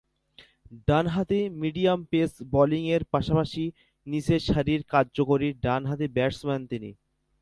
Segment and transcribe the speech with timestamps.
[0.87, 3.63] ডানহাতি medium pace বোলিংয়ের পাশাপাশি
[4.07, 6.89] নিচের সারির কার্যকরী ডানহাতি ব্যাটসম্যান তিনি।